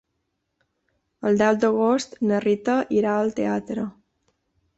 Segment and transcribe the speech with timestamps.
[1.31, 3.87] El deu d'agost na Rita irà al teatre.